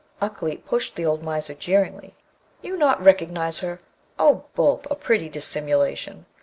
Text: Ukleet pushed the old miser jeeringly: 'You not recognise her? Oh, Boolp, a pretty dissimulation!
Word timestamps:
Ukleet 0.19 0.65
pushed 0.65 0.95
the 0.95 1.05
old 1.05 1.21
miser 1.21 1.53
jeeringly: 1.53 2.15
'You 2.63 2.75
not 2.75 3.03
recognise 3.03 3.59
her? 3.59 3.81
Oh, 4.17 4.45
Boolp, 4.55 4.87
a 4.89 4.95
pretty 4.95 5.29
dissimulation! 5.29 6.25